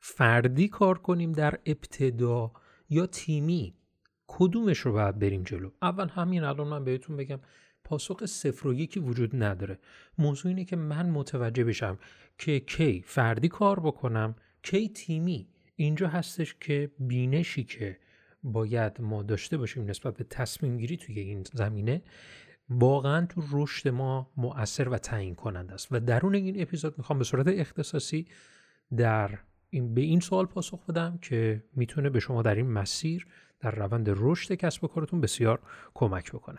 فردی 0.00 0.68
کار 0.68 0.98
کنیم 0.98 1.32
در 1.32 1.58
ابتدا 1.66 2.52
یا 2.90 3.06
تیمی؟ 3.06 3.74
کدومش 4.26 4.78
رو 4.78 4.92
باید 4.92 5.18
بریم 5.18 5.42
جلو؟ 5.42 5.70
اول 5.82 6.08
همین 6.08 6.44
الان 6.44 6.68
من 6.68 6.84
بهتون 6.84 7.16
بگم 7.16 7.40
پاسخ 7.84 8.26
صفر 8.26 8.68
و 8.68 8.74
یکی 8.74 9.00
وجود 9.00 9.42
نداره. 9.42 9.78
موضوع 10.18 10.48
اینه 10.48 10.64
که 10.64 10.76
من 10.76 11.10
متوجه 11.10 11.64
بشم 11.64 11.98
که 12.38 12.60
کی 12.60 13.02
فردی 13.06 13.48
کار 13.48 13.80
بکنم 13.80 14.34
کی 14.62 14.88
تیمی. 14.88 15.48
اینجا 15.76 16.08
هستش 16.08 16.54
که 16.60 16.90
بینشی 16.98 17.64
که 17.64 17.98
باید 18.42 19.00
ما 19.00 19.22
داشته 19.22 19.56
باشیم 19.56 19.84
نسبت 19.84 20.16
به 20.16 20.24
تصمیم 20.24 20.76
گیری 20.76 20.96
توی 20.96 21.20
این 21.20 21.44
زمینه 21.52 22.02
واقعا 22.68 23.26
تو 23.26 23.42
رشد 23.52 23.88
ما 23.88 24.30
مؤثر 24.36 24.88
و 24.88 24.98
تعیین 24.98 25.34
کننده 25.34 25.74
است. 25.74 25.88
و 25.90 26.00
درون 26.00 26.34
این 26.34 26.62
اپیزود 26.62 26.98
می‌خوام 26.98 27.18
به 27.18 27.24
صورت 27.24 27.48
اختصاصی 27.48 28.26
در 28.96 29.38
این 29.70 29.94
به 29.94 30.00
این 30.00 30.20
سوال 30.20 30.46
پاسخ 30.46 30.86
بدم 30.86 31.18
که 31.22 31.64
می‌تونه 31.76 32.10
به 32.10 32.20
شما 32.20 32.42
در 32.42 32.54
این 32.54 32.70
مسیر 32.70 33.26
در 33.60 33.70
روند 33.70 34.06
رشد 34.16 34.54
کسب 34.54 34.84
و 34.84 34.88
کارتون 34.88 35.20
بسیار 35.20 35.60
کمک 35.94 36.32
بکنه. 36.32 36.58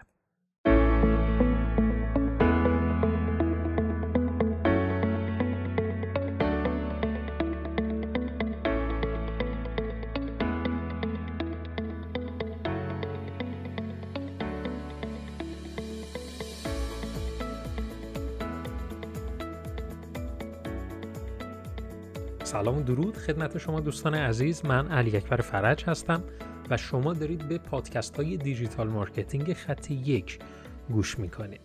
سلام 22.51 22.77
و 22.77 22.83
درود 22.83 23.17
خدمت 23.17 23.57
شما 23.57 23.79
دوستان 23.79 24.15
عزیز. 24.15 24.65
من 24.65 24.87
علی 24.87 25.17
اکبر 25.17 25.41
فرج 25.41 25.83
هستم 25.85 26.23
و 26.69 26.77
شما 26.77 27.13
دارید 27.13 27.47
به 27.47 27.57
پادکست 27.57 28.15
های 28.15 28.37
digital 28.37 28.87
marketing 28.87 29.53
خط 29.53 29.91
یک 29.91 30.39
گوش 30.89 31.19
می‌کنید. 31.19 31.59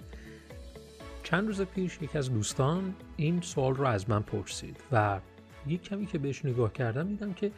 چند 1.23 1.47
روز 1.47 1.63
پیش 1.63 1.99
یک 2.03 2.17
از 2.17 2.33
دوستان 2.33 2.95
این 3.17 3.41
سوال 3.41 3.75
رو 3.75 3.87
از 3.87 4.11
من 4.11 4.23
پرسید 4.23 4.77
و 4.93 5.21
یک 5.67 5.83
کمی 5.83 6.07
که 6.07 6.19
بهش 6.19 6.45
نگاه 6.45 6.73
کردم 6.73 7.09
دیدم 7.09 7.33
که 7.33 7.51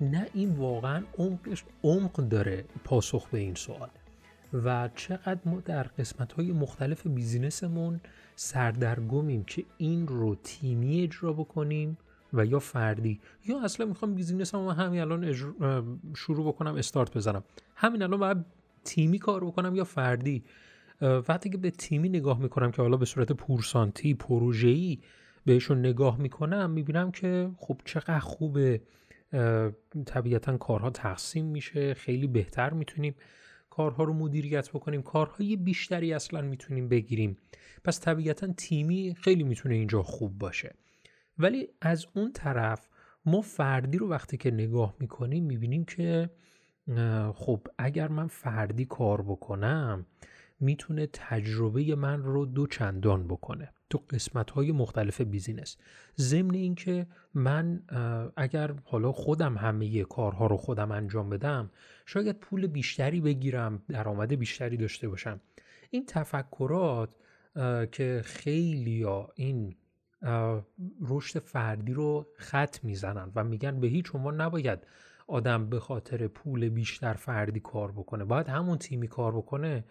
نه 0.00 0.26
این 0.34 0.50
واقعا 0.50 1.02
عمقش 1.18 1.64
عمق 1.84 2.12
داره 2.12 2.64
پاسخ 2.84 3.28
به 3.28 3.38
این 3.38 3.54
سوال 3.54 3.88
و 4.52 4.88
چقدر 4.94 5.40
ما 5.44 5.60
در 5.60 5.82
قسمت 5.82 6.32
های 6.32 6.52
مختلف 6.52 7.06
business 7.06 7.74
مون 7.74 8.00
سردرگمیم 8.36 9.44
که 9.44 9.64
این 9.78 10.06
رو 10.08 10.34
تیمی 10.34 11.02
اجرا 11.02 11.32
بکنیم 11.32 11.98
و 12.32 12.46
یا 12.46 12.58
فردی 12.58 13.20
یا 13.46 13.60
اصلا 13.64 13.86
می‌خوام 13.86 14.14
بیزینس 14.14 14.54
هم 14.54 14.60
همین 14.60 15.00
الان 15.00 15.32
شروع 16.16 16.48
بکنم 16.48 16.74
استارت 16.74 17.16
بزنم. 17.16 17.44
همین 17.74 18.02
الان 18.02 18.20
باید 18.20 18.44
تیمی 18.84 19.18
کار 19.18 19.44
بکنم 19.44 19.74
یا 19.74 19.84
فردی؟ 19.84 20.44
وقتی 21.00 21.50
که 21.50 21.58
به 21.58 21.70
تیمی 21.70 22.08
نگاه 22.08 22.38
می‌کنم 22.38 22.70
که 22.70 22.82
حالا 22.82 22.96
به 22.96 23.04
صورت 23.04 23.32
پورسانتی 23.32 24.14
پروژه‌ای 24.14 24.98
بهشون 25.44 25.78
نگاه 25.78 26.18
می‌کنم 26.18 26.70
می‌بینم 26.70 27.10
که 27.10 27.50
خب 27.56 27.80
چقدر 27.84 28.18
خوبه. 28.18 28.80
طبیعتا 30.06 30.56
کارها 30.56 30.90
تقسیم 30.90 31.46
میشه 31.46 31.94
خیلی 31.94 32.26
بهتر 32.26 32.72
می‌تونیم 32.72 33.14
کارها 33.70 34.04
رو 34.04 34.12
مدیریت 34.12 34.70
بکنیم. 34.70 35.02
کارهای 35.02 35.56
بیشتری 35.56 36.12
اصلا 36.12 36.40
می‌تونیم 36.42 36.88
بگیریم. 36.88 37.36
پس 37.84 38.00
طبیعتا 38.00 38.46
تیمی 38.56 39.14
خیلی 39.20 39.42
می‌تونه 39.44 39.74
اینجا 39.74 40.02
خوب 40.02 40.38
باشه. 40.38 40.74
ولی 41.40 41.68
از 41.80 42.06
اون 42.14 42.32
طرف 42.32 42.88
ما 43.26 43.40
فردی 43.40 43.98
رو 43.98 44.08
وقتی 44.08 44.36
که 44.36 44.50
نگاه 44.50 44.94
می‌کنیم 45.00 45.44
می‌بینیم 45.44 45.84
که 45.84 46.30
خب 47.34 47.66
اگر 47.78 48.08
من 48.08 48.26
فردی 48.26 48.84
کار 48.84 49.22
بکنم 49.22 50.06
می‌تونه 50.60 51.08
تجربه 51.12 51.94
من 51.94 52.22
رو 52.22 52.46
دو 52.46 52.66
چندان 52.66 53.28
بکنه. 53.28 53.72
تو 53.90 54.02
قسمت 54.10 54.50
های 54.50 54.72
مختلف 54.72 55.20
بیزینس. 55.20 55.76
ضمن 56.18 56.54
اینکه 56.54 57.06
من 57.34 57.82
اگر 58.36 58.74
حالا 58.84 59.12
خودم 59.12 59.58
همه 59.58 60.04
کارها 60.04 60.46
رو 60.46 60.56
خودم 60.56 60.90
انجام 60.90 61.30
بدم 61.30 61.70
شاید 62.06 62.38
پول 62.38 62.66
بیشتری 62.66 63.20
بگیرم 63.20 63.82
درآمد 63.88 64.32
بیشتری 64.32 64.76
داشته 64.76 65.08
باشم. 65.08 65.40
این 65.90 66.06
تفکرات 66.06 67.10
که 67.92 68.22
خیلی 68.24 69.04
این 69.34 69.76
رشد 71.00 71.38
فردی 71.38 71.92
رو 71.92 72.26
خط 72.36 72.84
می‌زنن 72.84 73.32
و 73.34 73.44
میگن 73.44 73.80
به 73.80 73.86
هیچ 73.86 74.14
عنوان 74.14 74.40
نباید 74.40 74.78
آدم 75.26 75.70
به 75.70 75.80
خاطر 75.80 76.28
پول 76.28 76.68
بیشتر 76.68 77.12
فردی 77.12 77.60
کار 77.60 77.92
بکنه. 77.92 78.24
باید 78.24 78.48
همون 78.48 78.78
تیمی 78.78 79.08
کار 79.08 79.36
بکنه. 79.36 79.84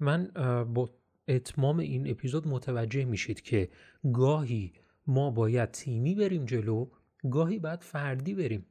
من 0.00 0.30
با 0.74 0.90
اتمام 1.28 1.78
این 1.78 2.10
اپیزود 2.10 2.48
متوجه 2.48 3.04
میشید 3.04 3.40
که 3.40 3.68
گاهی 4.12 4.72
ما 5.06 5.30
باید 5.30 5.70
تیمی 5.70 6.14
بریم 6.14 6.44
جلو 6.44 6.86
گاهی 7.30 7.58
باید 7.58 7.82
فردی 7.82 8.34
بریم. 8.34 8.66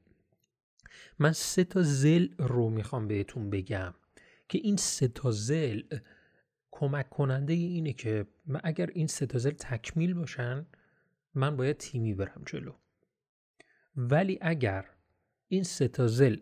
من 1.20 1.31
سه 1.31 1.64
تا 1.64 1.81
زل 1.81 2.28
رو 2.38 2.70
می‌خوام 2.70 3.08
بهتون 3.08 3.50
بگم 3.50 3.94
که 4.50 4.58
این 4.58 4.78
سه 4.78 5.08
تا 5.08 5.31
زل 5.31 5.81
کمک 6.72 7.09
کننده 7.09 7.53
اینه 7.53 7.94
که 7.94 8.26
اگر 8.64 8.90
این 8.94 9.08
سه 9.08 9.26
تا 9.26 9.38
زل 9.40 9.52
تکمیل 9.52 10.14
باشن 10.14 10.66
من 11.34 11.57
باید 11.57 11.78
تیمی 11.78 12.13
برم 12.13 12.44
جلو. 12.45 12.73
ولی 13.95 14.40
اگر 14.41 14.85
این 15.47 15.63
ستازل 15.63 16.38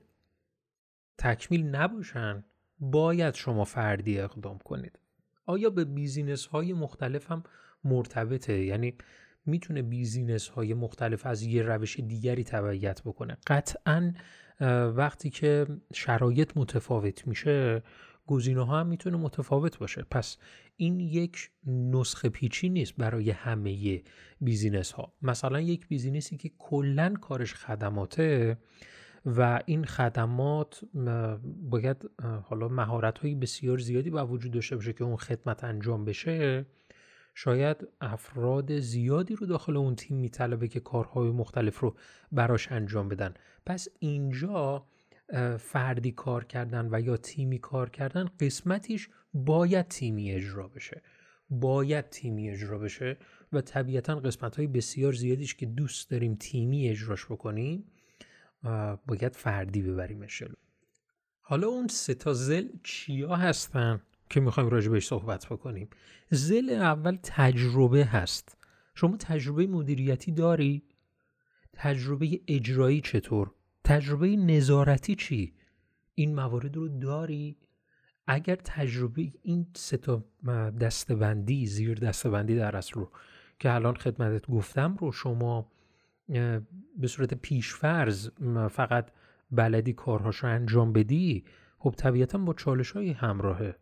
تکمیل 1.18 1.66
نباشن 1.66 2.44
باید 2.80 3.34
شما 3.34 3.64
فردی 3.64 4.20
اقدام 4.20 4.58
کنید. 4.58 5.00
آیا 5.46 5.70
به 5.70 5.86
بیزینس 5.86 6.46
های 6.46 6.74
مختلف 6.74 7.32
هم 7.32 7.44
مرتبطه؟ 7.84 8.64
یعنی 8.64 8.98
می‌تونه 9.46 9.82
business 9.82 10.48
های 10.48 10.74
مختلف 10.74 11.26
از 11.26 11.44
یه 11.44 11.62
روش 11.64 12.00
دیگری 12.00 12.44
تبعیت 12.44 13.02
بکنه؟ 13.02 13.38
قطعا 13.48 14.14
وقتی 14.96 15.30
که 15.30 15.68
شرایط 15.94 16.52
متفاوت 16.56 17.28
میشه 17.28 17.84
گزینه 18.28 18.66
ها 18.66 18.80
هم 18.80 18.88
می‌تونه 18.88 19.18
متفاوت 19.18 19.78
باشه. 19.78 20.06
پس 20.12 20.38
این 20.76 21.00
یک 21.00 21.52
نسخه 21.68 22.30
پیچی 22.30 22.70
نیست 22.70 22.96
برای 22.98 23.32
همه 23.32 24.02
business 24.42 24.92
ها 24.92 25.14
مثلا 25.22 25.62
یک 25.62 25.88
business 25.88 26.32
ی 26.32 26.38
که 26.38 26.52
کلا 26.58 27.14
کارش 27.22 27.54
خدماته 27.54 28.58
و 29.26 29.62
این 29.66 29.86
خدمات 29.86 30.82
باید 31.46 32.10
حالا 32.44 32.68
مهارت 32.68 33.20
های 33.20 33.36
بسیار 33.36 33.78
زیادی 33.78 34.10
با 34.10 34.28
وجود 34.28 34.52
داشته 34.52 34.76
باشه 34.76 34.94
که 34.94 35.04
اون 35.04 35.16
خدمت 35.16 35.64
انجام 35.64 36.06
بشه. 36.06 36.66
شاید 37.36 37.88
افراد 38.02 38.80
زیادی 38.80 39.36
رو 39.36 39.48
داخل 39.48 39.78
اون 39.78 39.96
تیم 39.96 40.18
میطلبه 40.18 40.68
که 40.68 40.80
کارهای 40.80 41.32
مختلف 41.32 41.80
رو 41.80 41.96
براش 42.32 42.72
انجام 42.72 43.10
بدن. 43.10 43.34
پس 43.66 43.88
اینجا 44.00 44.86
فردی 45.60 46.12
کار 46.12 46.44
کردن 46.44 46.90
و 46.92 47.02
یا 47.02 47.18
تیمی 47.18 47.60
کار 47.60 47.90
کردن 47.90 48.30
قسمتیش 48.40 49.10
باید 49.34 49.88
تیمی 49.88 50.32
اجرا 50.32 50.68
بشه. 50.68 51.02
باید 51.50 52.10
تیمی 52.10 52.50
اجرا 52.50 52.80
بشه 52.80 53.18
و 53.54 53.62
طبیعتا 53.62 54.16
قسمت 54.16 54.56
های 54.56 54.68
بسیار 54.68 55.14
زیادیش 55.14 55.56
که 55.56 55.66
دوست 55.66 56.10
داریم 56.10 56.36
تیمی 56.36 56.90
اجراش 56.90 57.26
بکنیم 57.26 57.84
باید 59.08 59.36
فردی 59.36 59.82
ببریم 59.82 60.26
جلو 60.26 60.56
حالا 61.42 61.68
اون 61.68 61.88
سه 61.88 62.14
تا 62.14 62.34
زل 62.34 62.68
چیا 62.84 63.36
هستن 63.36 64.02
که 64.30 64.40
می‌خوایم 64.40 64.70
راجع 64.70 64.90
بهش 64.90 65.08
صحبت 65.08 65.46
بکنیم؟ 65.46 65.90
زل 66.30 66.70
اول 66.70 67.18
تجربه 67.24 68.06
هست. 68.06 68.58
شما 68.96 69.18
تجربه 69.18 69.68
مدیریتی 69.68 70.32
داری؟ 70.32 70.84
تجربه 71.74 72.40
اجرایی 72.48 73.02
چطور؟ 73.02 73.52
تجربه 73.88 74.36
نظارتی 74.36 75.16
چی؟ 75.16 75.54
این 76.16 76.36
موارد 76.36 76.76
رو 76.76 76.88
داری؟ 76.88 77.58
اگر 78.28 78.56
تجربه 78.56 79.32
این 79.44 79.68
سه 79.76 79.98
تا 79.98 80.24
دستبندی 80.82 81.66
زیر 81.66 82.00
دستبندی 82.00 82.56
در 82.56 82.78
اصل 82.78 82.94
رو 82.94 83.12
که 83.60 83.74
الان 83.74 83.96
خدمتت 83.96 84.48
گفتم 84.48 84.96
رو 85.00 85.12
شما 85.12 85.72
به 86.98 87.08
صورت 87.08 87.34
پیشفرز 87.34 88.30
فقط 88.72 89.12
بلدی 89.52 89.94
کارهاش 89.94 90.36
رو 90.38 90.50
انجام 90.50 90.94
بدی 90.94 91.44
خب 91.80 91.94
طبیعتا 91.98 92.38
با 92.38 92.54
چالش 92.54 92.92
های 92.92 93.12
همراهه. 93.12 93.76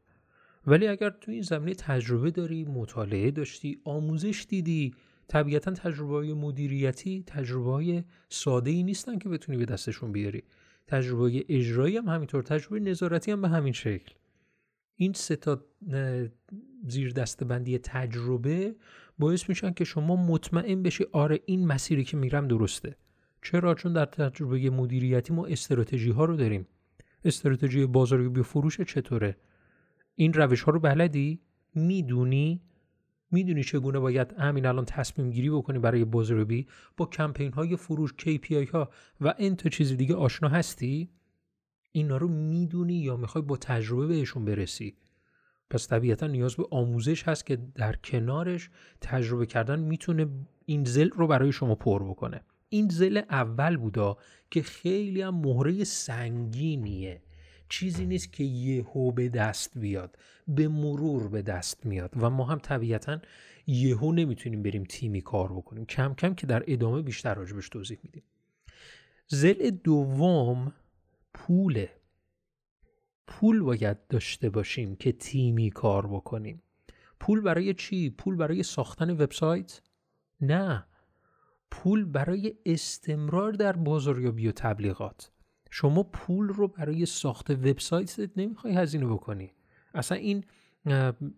ولی 0.68 0.88
اگر 0.88 1.10
تو 1.10 1.32
این 1.32 1.42
زمینه 1.42 1.74
تجربه 1.74 2.32
داری 2.32 2.64
مطالعه 2.64 3.32
داشتی 3.32 3.82
آموزش 3.84 4.46
دیدی 4.50 4.94
طبیعتا 5.28 5.72
تجربه 5.72 6.14
های 6.14 6.34
مدیریتی 6.34 7.24
تجربه 7.28 7.72
های 7.72 8.04
ساده 8.30 8.72
ای 8.72 8.84
نیستن 8.84 9.18
که 9.18 9.30
بتونی 9.30 9.58
به 9.58 9.66
دستشون 9.66 10.12
بیاری. 10.12 10.44
تجربه 10.88 11.46
اجرایی 11.50 11.98
هم 11.98 12.08
همینطور 12.08 12.44
تجربه 12.44 12.80
نظارتی 12.80 13.32
هم 13.32 13.42
به 13.42 13.50
همین 13.50 13.74
شکل. 13.74 14.14
این 14.96 15.14
سه 15.14 15.36
تا 15.36 15.64
زیر 16.88 17.12
دستبندی 17.12 17.78
تجربه 17.78 18.76
باعث 19.20 19.50
میشن 19.50 19.72
که 19.74 19.84
شما 19.84 20.16
مطمئن 20.16 20.84
بشی 20.84 21.06
آره 21.12 21.40
این 21.46 21.68
مسیری 21.68 22.04
که 22.04 22.18
میرم 22.18 22.48
درسته. 22.48 22.96
چرا؟ 23.44 23.76
چون 23.76 23.94
در 23.94 24.06
تجربه 24.06 24.70
مدیریتی 24.70 25.34
ما 25.34 25.46
استراتژی 25.46 26.12
ها 26.12 26.26
رو 26.26 26.36
داریم. 26.36 26.68
استراتژی 27.26 27.86
بازاریابی 27.86 28.44
فروش 28.44 28.82
چطوره؟ 28.82 29.38
این 30.16 30.34
روش 30.34 30.62
ها 30.62 30.72
رو 30.72 30.80
بلدی؟ 30.80 31.40
می‌دونی؟ 31.76 32.62
می‌دونی 33.32 33.64
چگونه 33.64 34.00
باید 34.00 34.34
همین 34.34 34.66
الان 34.66 34.86
تصمیم 34.86 35.30
گیری 35.30 35.50
بکنی 35.50 35.80
برای 35.80 36.06
بازاریابی 36.06 36.68
با 36.98 37.06
کمپین 37.06 37.52
های 37.52 37.76
فروش 37.76 38.14
KPI 38.20 38.70
ها 38.70 38.90
و 39.22 39.34
این 39.38 39.56
تا 39.56 39.70
چیز 39.70 39.98
دیگه 39.98 40.16
آشنا 40.16 40.50
هستی؟ 40.50 41.10
اینا 41.92 42.18
رو 42.18 42.28
می‌دونی 42.28 42.94
یا 42.94 43.18
می‌خوای 43.18 43.44
با 43.44 43.58
تجربه 43.58 44.08
بهشون 44.08 44.46
برسی؟ 44.46 44.98
پس 45.70 45.88
طبیعتا 45.88 46.28
نیاز 46.28 46.56
به 46.56 46.66
آموزش 46.72 47.24
هست 47.24 47.46
که 47.46 47.56
در 47.76 47.96
کنارش 47.96 48.70
تجربه 49.02 49.46
کردن 49.46 49.80
می‌تونه 49.80 50.28
این 50.66 50.84
زل 50.84 51.10
رو 51.10 51.28
برای 51.28 51.52
شما 51.52 51.76
پر 51.76 52.04
بکنه. 52.04 52.42
این 52.70 52.90
زل 52.90 53.22
اول 53.30 53.78
بودا 53.78 54.18
که 54.52 54.62
خیلی 54.62 55.22
هم 55.22 55.36
مهره 55.36 55.84
سنگینیه. 55.84 57.22
چیزی 57.70 58.06
نیست 58.06 58.34
که 58.34 58.44
یهو 58.44 59.12
به 59.12 59.30
دست 59.30 59.78
بیاد 59.78 60.18
به 60.48 60.68
مرور 60.68 61.28
به 61.28 61.42
دست 61.42 61.86
میاد. 61.86 62.12
و 62.16 62.30
ما 62.30 62.46
هم 62.46 62.60
طبیعتا 62.60 63.20
یهو 63.68 64.12
نمی‌تونیم 64.12 64.64
بریم 64.64 64.84
تیمی 64.84 65.22
کار 65.22 65.54
بکنیم. 65.54 65.86
کم 65.86 66.14
کم 66.14 66.34
که 66.34 66.48
در 66.48 66.64
ادامه 66.68 67.02
بیشتر 67.02 67.34
راجبش 67.34 67.70
توضیح 67.70 67.98
میدیم. 68.04 68.24
زل 69.28 69.70
دوم 69.70 70.74
پوله 71.34 71.90
پول 73.28 73.62
باید 73.62 74.08
داشته 74.08 74.50
باشیم 74.50 74.96
که 74.96 75.12
تیمی 75.12 75.72
کار 75.72 76.08
بکنیم. 76.08 76.62
پول 77.20 77.42
برای 77.42 77.74
چی؟ 77.74 78.10
پول 78.10 78.36
برای 78.36 78.64
ساختن 78.64 79.10
وبسایت؟ 79.10 79.82
نه. 80.42 80.86
پول 81.72 82.06
برای 82.06 82.56
استمرار 82.66 83.52
در 83.52 83.72
بازاریابی 83.72 84.48
و 84.48 84.52
تبلیغات. 84.52 85.32
شما 85.78 86.04
پول 86.04 86.48
رو 86.48 86.68
برای 86.68 87.06
ساخت 87.06 87.52
وبسایت 87.52 88.30
نمی‌خوای 88.38 88.74
هزینه 88.74 89.06
بکنی. 89.06 89.52
اصلا 89.94 90.18
این 90.18 90.44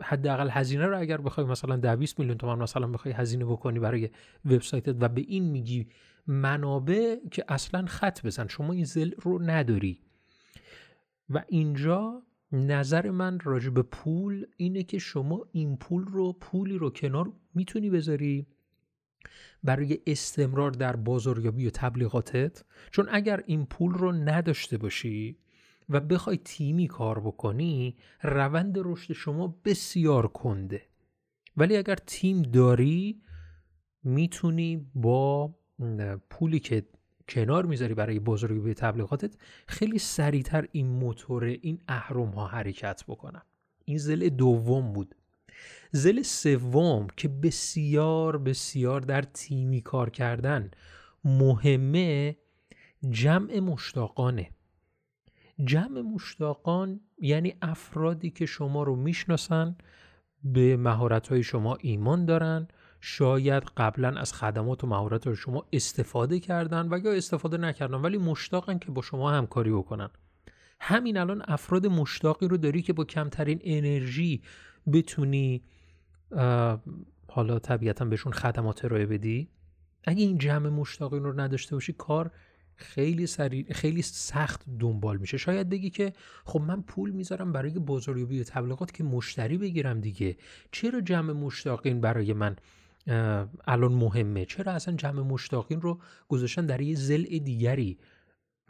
حداقل 0.01 0.49
هزینه 0.49 0.85
رو 0.85 0.99
اگر 0.99 1.17
بخوای 1.17 1.47
مثلا 1.47 1.75
10 1.75 1.95
20 1.95 2.19
میلیون 2.19 2.37
تومان 2.37 2.59
مثلا 2.59 2.87
بخوای 2.87 3.13
هزینه 3.13 3.45
بکنی 3.45 3.79
برای 3.79 4.09
وبسایتت 4.45 4.95
و 4.99 5.07
به 5.09 5.21
این 5.21 5.43
میگی 5.43 5.87
منابع 6.27 7.15
که 7.31 7.45
اصلا 7.47 7.85
خط 7.85 8.25
بزن 8.25 8.47
شما 8.47 8.73
این 8.73 8.85
زل 8.85 9.11
رو 9.17 9.41
نداری. 9.41 9.99
و 11.29 11.43
اینجا 11.47 12.23
نظر 12.51 13.09
من 13.09 13.39
راجع 13.39 13.69
به 13.69 13.81
پول 13.81 14.45
اینه 14.57 14.83
که 14.83 14.97
شما 14.97 15.45
این 15.51 15.77
پول 15.77 16.05
رو 16.05 16.33
پولی 16.33 16.77
رو 16.77 16.89
کنار 16.89 17.31
می‌تونی 17.53 17.89
بذاری. 17.89 18.47
برای 19.63 19.99
استمرار 20.07 20.71
در 20.71 20.95
بازاریابی 20.95 21.67
و 21.67 21.69
تبلیغاتت. 21.69 22.63
چون 22.91 23.07
اگر 23.11 23.43
این 23.45 23.65
پول 23.65 23.93
رو 23.93 24.11
نداشته 24.11 24.77
باشی 24.77 25.37
و 25.89 25.99
بخوای 25.99 26.37
تیمی 26.37 26.87
کار 26.87 27.19
بکنی 27.19 27.97
روند 28.23 28.75
رشد 28.77 29.13
شما 29.13 29.59
بسیار 29.65 30.27
کنده. 30.27 30.81
ولی 31.57 31.77
اگر 31.77 31.95
تیم 31.95 32.41
داری 32.41 33.21
می‌تونی 34.03 34.87
با 34.95 35.55
پولی 36.29 36.59
که 36.59 36.85
کنار 37.29 37.65
می‌ذاری 37.65 37.93
برای 37.93 38.19
بازاریابی 38.19 38.73
تبلیغاتت 38.73 39.35
خیلی 39.67 39.99
سریعتر 39.99 40.67
این 40.71 40.87
موتور 40.87 41.43
این 41.43 41.81
اهرم 41.87 42.29
ها 42.29 42.47
حرکت 42.47 43.03
بکنن. 43.07 43.41
این 43.85 43.97
زل 43.97 44.29
دوم 44.29 44.93
بود. 44.93 45.15
زل 45.91 46.21
سوم 46.21 47.07
که 47.17 47.27
بسیار 47.27 48.37
بسیار 48.37 49.01
در 49.01 49.21
تیمی 49.21 49.81
کار 49.81 50.09
کردن 50.09 50.71
مهمه 51.23 52.37
جمع 53.09 53.59
مشتاقانه. 53.59 54.51
جمع 55.63 56.01
مشتاقان 56.01 56.99
یعنی 57.19 57.55
افرادی 57.61 58.29
که 58.29 58.45
شما 58.45 58.83
رو 58.83 58.95
می‌شناسن 58.95 59.75
به 60.43 60.77
مهارت 60.77 61.41
شما 61.41 61.77
ایمان 61.81 62.25
دارن 62.25 62.67
شاید 63.01 63.63
قبلا 63.77 64.19
از 64.19 64.33
خدمات 64.33 64.83
و 64.83 64.87
مهارت 64.87 65.33
شما 65.33 65.65
استفاده 65.73 66.39
کردن 66.39 66.87
و 66.93 66.99
یا 67.05 67.11
استفاده 67.11 67.57
نکردن 67.57 67.97
ولی 67.97 68.17
مشتاقن 68.17 68.79
که 68.79 68.91
با 68.91 69.01
شما 69.01 69.31
همکاری 69.31 69.71
بکنن. 69.71 70.09
همین 70.79 71.17
الان 71.17 71.43
افراد 71.47 71.87
مشتاقی 71.87 72.47
رو 72.47 72.57
داری 72.57 72.81
که 72.81 72.93
با 72.93 73.03
کمترین 73.03 73.59
انرژی 73.63 74.41
بتونی 74.93 75.63
حالا 77.27 77.59
طبیعتا 77.59 78.05
بهشون 78.05 78.31
خدمات 78.31 78.85
ارائه 78.85 79.05
بدی؟ 79.05 79.49
اگه 80.03 80.23
این 80.23 80.37
جمع 80.37 80.69
مشتاقین 80.69 81.23
رو 81.23 81.39
نداشته 81.39 81.75
باشی 81.75 81.93
کار 81.93 82.31
خیلی 82.75 83.27
سریع 83.27 83.73
خیلی 83.73 84.01
سخت 84.01 84.63
دنبال 84.79 85.17
میشه. 85.17 85.37
شاید 85.37 85.69
بگی 85.69 85.89
که 85.89 86.13
خب 86.45 86.61
من 86.61 86.81
پول 86.81 87.11
می‌ذارم 87.11 87.51
برای 87.51 87.79
بازاریابی 87.79 88.41
و 88.41 88.43
تبلیغات 88.43 88.91
که 88.93 89.03
مشتری 89.03 89.57
بگیرم 89.57 90.01
دیگه. 90.01 90.37
چرا 90.71 91.01
جمع 91.01 91.33
مشتاقین 91.33 92.01
برای 92.01 92.33
من 92.33 92.55
الان 93.67 93.91
مهمه؟ 93.93 94.45
چرا 94.45 94.71
اصلا 94.71 94.95
جمع 94.95 95.21
مشتاقین 95.21 95.81
رو 95.81 95.99
گذاشتن 96.27 96.65
در 96.65 96.81
یه 96.81 96.95
زل 96.95 97.23
دیگری؟ 97.23 97.97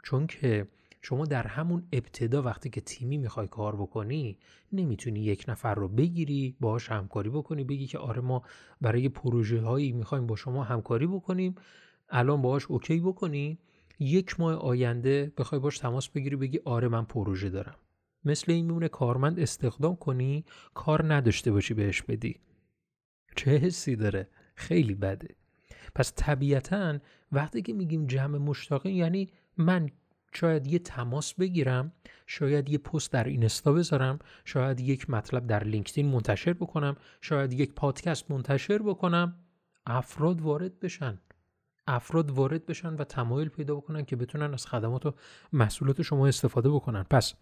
چون 0.04 0.26
که 0.26 0.68
شما 1.02 1.24
در 1.24 1.46
همون 1.46 1.88
ابتدا 1.92 2.42
وقتی 2.42 2.70
که 2.70 2.80
تیمی 2.80 3.18
می‌خوای 3.18 3.48
کار 3.48 3.76
بکنی 3.76 4.38
نمی‌تونی 4.72 5.20
یک 5.20 5.44
نفر 5.48 5.74
رو 5.74 5.88
بگیری 5.88 6.56
باهاش 6.60 6.88
همکاری 6.90 7.30
بکنی 7.30 7.64
بگی 7.64 7.86
که 7.86 7.98
آره 7.98 8.20
ما 8.20 8.42
برای 8.80 9.08
پروژه 9.08 9.60
هایی 9.60 9.92
می‌خوایم 9.92 10.26
با 10.26 10.36
شما 10.36 10.64
همکاری 10.64 11.06
بکنیم 11.06 11.54
الان 12.08 12.42
باهاش 12.42 12.66
اوکی 12.66 13.00
بکنی 13.00 13.58
یک 13.98 14.40
ماه 14.40 14.54
آینده 14.54 15.32
بخوای 15.38 15.60
باش 15.60 15.78
تماس 15.78 16.08
بگیری 16.08 16.36
بگی 16.36 16.60
آره 16.64 16.88
من 16.88 17.04
پروژه 17.04 17.50
دارم. 17.50 17.76
مثل 18.24 18.52
این 18.52 18.66
میمونه 18.66 18.88
کارمند 18.88 19.40
استخدام 19.40 19.96
کنی 19.96 20.44
کار 20.74 21.14
نداشته 21.14 21.52
باشی 21.52 21.74
بهش 21.74 22.02
بدی. 22.02 22.40
چه 23.36 23.50
حسی 23.50 23.96
داره؟ 23.96 24.28
خیلی 24.54 24.94
بده. 24.94 25.34
پس 25.94 26.12
طبیعتا 26.16 26.98
وقتی 27.32 27.62
که 27.62 27.72
میگیم 27.72 28.06
جمع 28.06 28.38
مشتاقین 28.38 28.96
یعنی 28.96 29.30
من 29.56 29.90
شاید 30.32 30.66
یه 30.66 30.78
تماس 30.78 31.34
بگیرم 31.34 31.92
شاید 32.26 32.68
یه 32.68 32.78
پست 32.78 33.12
در 33.12 33.24
اینستا 33.24 33.72
بذارم 33.72 34.18
شاید 34.44 34.80
یک 34.80 35.10
مطلب 35.10 35.46
در 35.46 35.64
لینکدین 35.64 36.06
منتشر 36.06 36.52
بکنم 36.52 36.96
شاید 37.20 37.52
یک 37.52 37.72
پادکست 37.74 38.30
منتشر 38.30 38.78
بکنم. 38.78 39.34
افراد 39.86 40.40
وارد 40.40 40.80
بشن. 40.80 41.18
افراد 41.86 42.30
وارد 42.30 42.66
بشن 42.66 42.94
و 42.94 43.04
تمایل 43.04 43.48
پیدا 43.48 43.74
بکنن 43.74 44.04
که 44.04 44.16
بتونن 44.16 44.54
از 44.54 44.66
خدمات 44.66 45.06
و 45.06 45.14
محصولات 45.52 46.02
شما 46.02 46.26
استفاده 46.26 46.70
بکنن. 46.70 47.02
پس 47.02 47.34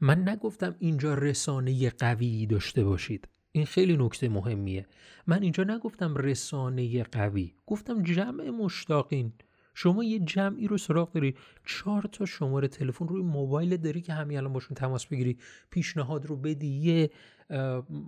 من 0.00 0.28
نگفتم 0.28 0.74
اینجا 0.78 1.14
رسانه 1.14 1.90
قوی 1.90 2.46
داشته 2.46 2.84
باشید. 2.84 3.28
این 3.52 3.66
خیلی 3.66 3.96
نکته 3.96 4.28
مهمیه. 4.28 4.86
من 5.26 5.42
اینجا 5.42 5.64
نگفتم 5.64 6.16
رسانه 6.16 7.02
قوی. 7.02 7.54
گفتم 7.66 8.02
جمع 8.02 8.50
مشتاقین. 8.50 9.32
شما 9.74 10.04
یه 10.04 10.18
جمعی 10.18 10.66
رو 10.66 10.78
سراغ 10.78 11.12
داری. 11.12 11.34
چهار 11.66 12.02
تا 12.02 12.24
شماره 12.24 12.68
تلفن 12.68 13.08
روی 13.08 13.22
موبایل 13.22 13.76
داری 13.76 14.00
که 14.00 14.12
همین 14.12 14.38
الان 14.38 14.52
باشون 14.52 14.74
تماس 14.74 15.06
بگیری. 15.06 15.38
پیشنهاد 15.70 16.26
رو 16.26 16.36
بدی. 16.36 16.66
یه 16.66 17.10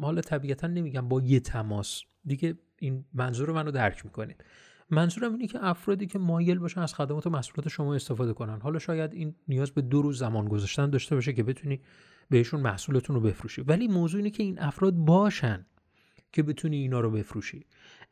حالا 0.01 0.21
طبیعتا 0.21 0.67
نمیگم 0.67 1.09
با 1.09 1.21
یه 1.21 1.41
تماس. 1.41 2.03
دیگه 2.25 2.59
این 2.79 3.05
منظور 3.15 3.53
منو 3.53 3.71
درک 3.71 4.05
می‌کنید 4.05 4.45
منظورم 4.91 5.33
اینه 5.33 5.47
که 5.47 5.65
افرادی 5.65 6.07
که 6.07 6.19
مایل 6.19 6.59
باشن 6.59 6.81
از 6.81 6.95
خدمات 6.95 7.27
و 7.27 7.31
محصولات 7.31 7.69
شما 7.69 7.95
استفاده 7.95 8.33
کنن. 8.33 8.61
حالا 8.61 8.79
شاید 8.79 9.13
این 9.13 9.35
نیاز 9.49 9.71
به 9.71 9.83
دو 9.83 10.03
روز 10.03 10.19
زمان 10.19 10.45
گذاشتن 10.45 10.91
داشته 10.91 11.15
باشه 11.15 11.33
که 11.33 11.43
بتونی 11.43 11.81
بهشون 12.31 12.61
محصولتون 12.61 13.17
رو 13.17 13.23
بفروشی. 13.23 13.63
ولی 13.63 13.89
موضوع 13.89 14.19
اینه 14.19 14.31
که 14.31 14.43
این 14.43 14.59
افراد 14.59 14.95
باشن 14.95 15.67
که 16.33 16.43
بتونی 16.43 16.77
اینا 16.77 17.01
رو 17.01 17.11
بفروشی. 17.11 17.65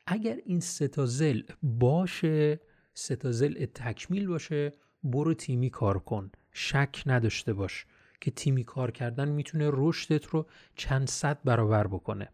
اگر 0.07 0.37
این 0.47 0.61
ستا 0.61 1.07
زل 1.07 1.43
باشه 1.63 2.61
ستا 2.95 3.33
زل 3.33 3.65
تکمیل 3.65 4.27
باشه 4.27 4.73
برو 5.03 5.35
تیمی 5.35 5.71
کار 5.71 5.99
کن. 5.99 6.31
شک 6.53 7.03
نداشته 7.07 7.53
باش 7.53 7.87
که 8.21 8.31
تیمی 8.31 8.65
کار 8.65 8.91
کردن 8.91 9.29
می‌تونه 9.29 9.71
رشدت 9.73 10.27
رو 10.27 10.47
چند 10.77 11.09
صد 11.09 11.39
برابر 11.45 11.87
بکنه. 11.87 12.29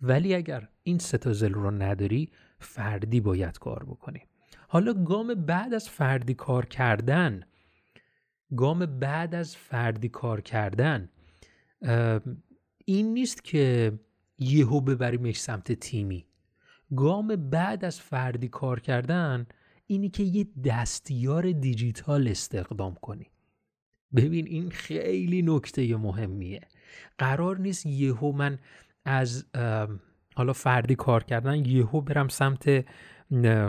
ولی 0.00 0.34
اگر 0.34 0.68
این 0.82 0.98
ستا 0.98 1.32
زل 1.32 1.52
رو 1.52 1.70
نداری 1.70 2.30
فردی 2.58 3.20
باید 3.20 3.58
کار 3.58 3.84
بکنی. 3.84 4.22
حالا 4.68 4.94
گام 4.94 5.34
بعد 5.34 5.74
از 5.74 5.88
فردی 5.88 6.34
کار 6.34 6.66
کردن 6.66 7.42
گام 8.56 8.86
بعد 8.86 9.34
از 9.34 9.56
فردی 9.56 10.08
کار 10.08 10.40
کردن 10.40 11.08
این 12.84 13.14
نیست 13.14 13.44
که 13.44 13.92
یهو 14.38 14.80
ببریمش 14.80 15.40
سمت 15.40 15.72
تیمی. 15.72 16.26
گام 16.96 17.36
بعد 17.50 17.84
از 17.84 18.00
فردی 18.00 18.48
کار 18.48 18.80
کردن 18.80 19.46
اینی 19.86 20.08
که 20.08 20.22
یه 20.22 20.46
دستیار 20.64 21.52
دیجیتال 21.52 22.28
استخدام 22.28 22.94
کنی. 22.94 23.26
ببین 24.16 24.46
این 24.46 24.70
خیلی 24.70 25.42
نکته 25.42 25.96
مهمیه. 25.96 26.60
قرار 27.18 27.58
نیست 27.58 27.86
یهو 27.86 28.32
من 28.32 28.58
از 29.04 29.46
حالا 30.34 30.52
فردی 30.52 30.94
کار 30.94 31.24
کردن 31.24 31.64
یهو 31.64 32.00
برم 32.00 32.28
سمت 32.28 32.84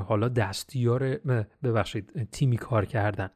حالا 0.08 0.30
دستیار 0.30 1.18
ببخشید 1.64 2.30
تیمی 2.32 2.58
کار 2.58 2.86
کردن. 2.86 3.30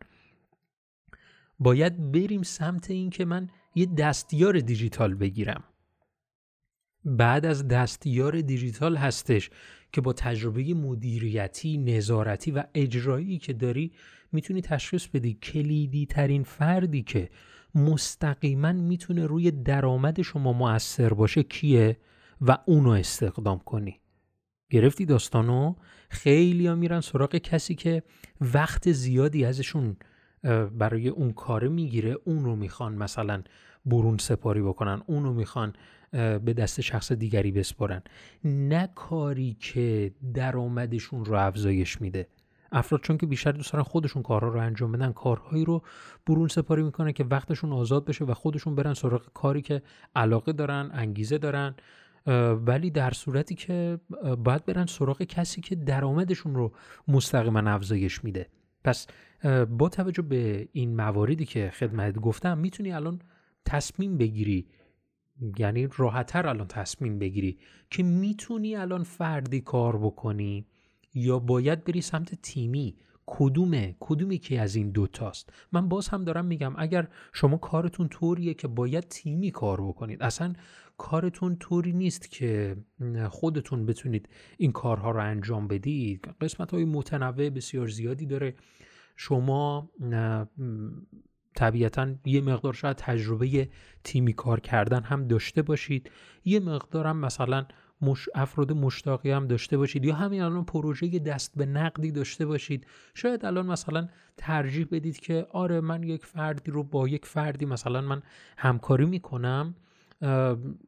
باید 1.60 2.12
بریم 2.12 2.44
سمت 2.44 2.92
این 2.92 3.10
که 3.10 3.26
من 3.26 3.50
یه 3.76 3.86
دستیار 3.86 4.60
دیجیتال 4.60 5.16
بگیرم. 5.16 5.64
بعد 7.06 7.46
از 7.46 7.68
دستیار 7.68 8.42
دیجیتال 8.42 8.96
هستش 8.96 9.50
که 9.92 10.02
با 10.02 10.14
تجربه 10.14 10.74
مدیریتی، 10.74 11.78
نظارتی 11.78 12.52
و 12.52 12.64
اجرایی 12.74 13.38
که 13.38 13.54
داری 13.54 13.92
می‌تونی 14.32 14.62
تشخیص 14.62 15.08
بدی 15.08 15.34
کلیدی 15.34 16.06
ترین 16.06 16.44
فردی 16.44 17.04
که 17.04 17.30
مستقیما 17.76 18.72
می‌تونه 18.72 19.26
روی 19.26 19.52
درآمد 19.52 20.22
شما 20.22 20.54
مؤثر 20.54 21.14
باشه 21.14 21.44
کیه 21.44 21.98
و 22.42 22.58
اونو 22.66 22.90
استخدام 22.90 23.60
کنی. 23.60 24.00
گرفتی 24.70 25.06
داستانو؟ 25.06 25.76
خیلی 26.10 26.68
ها 26.68 26.76
میرن 26.76 27.02
سراغ 27.02 27.36
کسی 27.36 27.76
که 27.76 28.04
وقت 28.42 28.92
زیادی 28.92 29.46
ازشون 29.46 29.96
برای 30.78 31.08
اون 31.08 31.34
کاره 31.34 31.70
می‌گیره 31.70 32.18
اون 32.24 32.46
رو 32.46 32.56
می‌خوان 32.56 32.94
مثلا 32.94 33.42
برون 33.86 34.18
سپاری 34.18 34.62
بکنن 34.62 35.02
اون 35.06 35.24
رو 35.24 35.34
می‌خوان 35.34 35.74
به 36.12 36.54
دست 36.58 36.82
شخص 36.82 37.12
دیگری 37.12 37.52
بسپارن. 37.52 38.02
نه 38.44 38.90
کاری 38.96 39.58
که 39.60 40.12
درآمدشون 40.34 41.26
رو 41.26 41.36
افزایش 41.36 42.02
میده. 42.02 42.28
افراد 42.72 43.02
چون 43.02 43.18
که 43.18 43.26
بیشتر 43.26 43.52
دوست 43.52 43.74
دارن 43.74 43.84
خودشون 43.84 44.24
کارها 44.24 44.48
رو 44.48 44.60
انجام 44.60 44.92
بدن 44.92 45.12
کارهایی 45.12 45.66
رو 45.66 45.84
برون 46.28 46.48
سپاری 46.48 46.84
می‌کنن 46.84 47.12
که 47.12 47.24
وقتشون 47.24 47.74
آزاد 47.74 48.06
بشه 48.06 48.26
و 48.26 48.34
خودشون 48.34 48.76
برن 48.76 48.94
سراغ 48.94 49.34
کاری 49.34 49.62
که 49.62 49.82
علاقه 50.16 50.54
دارن 50.54 50.90
انگیزه 50.94 51.38
دارن 51.38 51.76
ولی 52.66 52.92
در 52.92 53.12
صورتی 53.12 53.56
که 53.56 54.00
باید 54.44 54.66
برن 54.66 54.86
سراغ 54.86 55.24
کسی 55.24 55.62
که 55.62 55.76
درآمدشون 55.76 56.56
رو 56.56 56.72
مستقیما 57.08 57.60
افزایش 57.60 58.24
میده. 58.24 58.48
پس 58.84 59.08
با 59.70 59.90
توجه 59.90 60.22
به 60.22 60.70
این 60.72 60.96
مواردی 60.96 61.46
که 61.46 61.72
خدمت 61.74 62.20
گفتم 62.20 62.58
می‌تونی 62.58 62.92
الان 62.92 63.22
تصمیم 63.66 64.18
بگیری 64.18 64.68
یعنی 65.58 65.88
راحتتر 65.98 66.48
الان 66.48 66.68
تصمیم 66.68 67.20
بگیری 67.20 67.58
که 67.90 68.04
می‌تونی 68.04 68.76
الان 68.76 69.04
فردی 69.04 69.62
کار 69.62 69.98
بکنی 69.98 70.66
یا 71.14 71.40
باید 71.40 71.84
بری 71.84 72.02
سمت 72.02 72.36
تیمی. 72.42 72.96
کدومه؟ 73.26 73.96
کدومی 74.00 74.38
که 74.38 74.62
از 74.62 74.76
این 74.76 74.92
دوتاست 74.92 75.50
من 75.72 75.90
باز 75.90 76.08
هم 76.08 76.24
دارم 76.24 76.46
میگم 76.46 76.74
اگر 76.78 77.08
شما 77.34 77.58
کارتون 77.58 78.08
طوریه 78.08 78.54
که 78.54 78.68
باید 78.68 79.04
تیمی 79.04 79.52
کار 79.52 79.82
بکنید. 79.82 80.24
اصلا 80.24 80.54
کارتون 80.98 81.56
طوری 81.56 81.94
نیست 81.94 82.32
که 82.32 82.78
خودتون 83.30 83.86
بتونید 83.86 84.30
این 84.58 84.72
کارها 84.72 85.12
رو 85.12 85.20
انجام 85.20 85.68
بدید. 85.68 86.30
قسمت 86.42 86.72
های 86.72 86.86
متنوع 86.86 87.50
بسیار 87.50 87.88
زیادی 87.88 88.26
داره. 88.26 88.56
شما 89.24 89.90
طبیعتا 91.56 92.16
یه 92.26 92.42
مقدار 92.42 92.74
شاید 92.74 92.98
تجربه 92.98 93.70
تیمی 94.04 94.34
کار 94.34 94.60
کردن 94.60 95.04
هم 95.04 95.28
داشته 95.28 95.62
باشید. 95.62 96.12
یه 96.46 96.60
مقدارم 96.60 97.18
مثلا 97.18 97.66
مش... 98.02 98.30
افراد 98.36 98.72
مشتاقی 98.72 99.32
هم 99.32 99.48
داشته 99.48 99.78
باشید 99.78 100.06
یا 100.06 100.16
همین 100.16 100.42
الان 100.42 100.66
پروژه 100.66 101.20
دست 101.20 101.54
به 101.56 101.66
نقدی 101.66 102.12
داشته 102.12 102.46
باشید. 102.46 102.88
شاید 103.14 103.46
الان 103.46 103.66
مثلا 103.66 104.08
ترجیح 104.38 104.88
بدید 104.92 105.20
که 105.20 105.48
آره 105.52 105.82
من 105.82 106.04
یک 106.04 106.26
فردی 106.26 106.72
رو 106.72 106.84
با 106.84 107.08
یک 107.08 107.26
فردی 107.26 107.66
مثلا 107.66 108.02
من 108.02 108.22
همکاری 108.58 109.06
می‌کنم. 109.06 109.76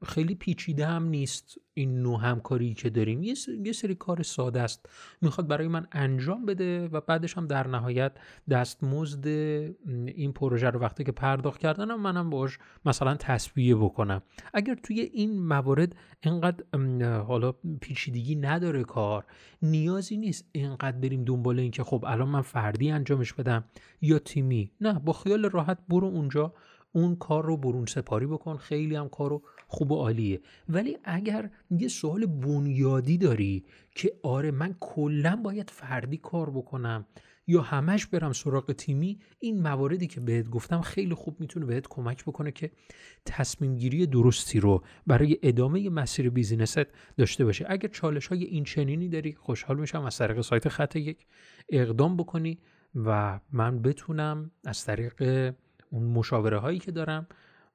خیلی 0.06 0.36
پیچیده 0.36 0.86
هم 0.86 1.04
نیست 1.04 1.58
این 1.74 2.02
نوع 2.02 2.22
همکاری 2.22 2.74
که 2.74 2.90
داریم. 2.90 3.24
یه 3.64 3.72
سری 3.74 3.96
کار 3.96 4.24
ساده 4.24 4.62
است. 4.62 4.86
می‌خواد 5.22 5.48
برای 5.48 5.68
من 5.68 5.88
انجام 5.92 6.46
بده 6.46 6.88
و 6.88 7.02
بعدش 7.02 7.38
هم 7.38 7.48
در 7.48 7.68
نهایت 7.68 8.12
دستمزد 8.50 9.28
این 9.28 10.34
پروژه 10.34 10.70
رو 10.70 10.80
وقتی 10.80 11.04
که 11.04 11.12
پرداخت 11.12 11.60
کردنم 11.60 12.02
منم 12.02 12.30
باش 12.30 12.60
مثلا 12.86 13.16
تصویه 13.16 13.76
بکنم. 13.76 14.22
اگر 14.54 14.76
توی 14.84 15.00
این 15.00 15.44
موارد 15.44 15.96
اینقدر 16.22 16.64
حالا 17.18 17.52
پیچیدگی 17.82 18.36
نداره 18.36 18.84
کار 18.84 19.26
نیازی 19.62 20.18
نیست 20.18 20.50
اینقدر 20.52 20.98
بریم 20.98 21.24
دنبال 21.24 21.60
این 21.60 21.72
که 21.72 21.84
خب 21.84 22.06
الان 22.08 22.30
من 22.30 22.42
فردی 22.42 22.92
انجامش 22.92 23.34
بدم 23.34 23.64
یا 24.02 24.20
تیمی. 24.20 24.72
نه 24.82 25.00
با 25.00 25.14
خیال 25.14 25.46
راحت 25.50 25.78
برو 25.90 26.08
اونجا. 26.08 26.54
اون 26.96 27.16
کار 27.16 27.46
رو 27.46 27.58
برون 27.58 27.86
سپاری 27.86 28.28
بکن 28.28 28.58
خیلی 28.58 28.96
هم 28.96 29.10
کار 29.10 29.30
رو 29.30 29.42
خوب 29.68 29.92
و 29.92 29.96
عالیه. 29.96 30.42
ولی 30.70 30.98
اگر 31.04 31.50
یه 31.72 31.88
سوال 31.88 32.26
بنیادی 32.26 33.18
داری 33.18 33.66
که 33.96 34.14
آره 34.24 34.52
من 34.52 34.76
کلا 34.80 35.36
باید 35.36 35.70
فردی 35.70 36.18
کار 36.18 36.50
بکنم 36.50 37.06
یا 37.48 37.62
همش 37.62 38.06
برم 38.06 38.34
سراغ 38.34 38.72
تیمی 38.72 39.20
این 39.40 39.62
مواردی 39.62 40.08
که 40.08 40.20
بهت 40.20 40.50
گفتم 40.50 40.82
خیلی 40.82 41.14
خوب 41.14 41.40
می‌تونه 41.40 41.66
بهت 41.66 41.88
کمک 41.90 42.26
بکنه 42.26 42.52
که 42.52 42.72
تصمیم 43.26 43.76
گیری 43.76 44.08
درستی 44.08 44.60
رو 44.60 44.84
برای 45.08 45.40
ادامه 45.44 45.90
مسیر 45.90 46.30
بیزینست 46.30 46.86
داشته 47.18 47.46
باشه. 47.46 47.66
اگر 47.70 47.88
چالش 47.88 48.28
های 48.28 48.44
این 48.44 48.64
چنینی 48.64 49.10
داری 49.10 49.34
خوشحال 49.34 49.80
میشم 49.80 50.04
از 50.06 50.18
طریق 50.18 50.42
سایت 50.42 50.70
خط 50.70 50.96
یک 50.96 51.26
اقدام 51.70 52.18
بکنی 52.18 52.60
و 52.96 53.40
من 53.52 53.82
بتونم 53.82 54.52
از 54.66 54.86
طریق 54.86 55.54
اون 55.94 56.04
مشاوره 56.04 56.58
هایی 56.58 56.80
که 56.80 56.92
دارم 56.92 57.28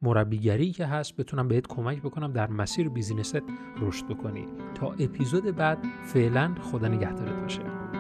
مربیگری 0.03 0.73
که 0.73 0.87
هست 0.87 1.17
بتونم 1.17 1.49
بهت 1.49 1.67
کمک 1.67 2.03
بکنم 2.03 2.33
در 2.33 2.51
مسیر 2.51 2.89
بیزینست 2.89 3.43
رشد 3.81 4.07
بکنی. 4.07 4.47
تا 4.75 4.93
اپیزود 4.93 5.57
بعد 5.57 5.79
فعلا 6.05 6.55
خدا 6.63 6.89
نگهدارت 6.89 7.43
باشه. 7.43 7.98